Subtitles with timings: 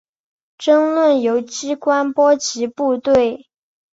[0.57, 3.45] 争论由机关波及部队。